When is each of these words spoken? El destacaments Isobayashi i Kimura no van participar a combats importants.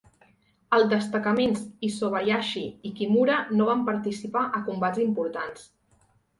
El 0.77 0.85
destacaments 0.93 1.61
Isobayashi 1.89 2.65
i 2.91 2.95
Kimura 3.01 3.37
no 3.61 3.71
van 3.71 3.87
participar 3.93 4.45
a 4.61 4.65
combats 4.73 5.07
importants. 5.09 5.73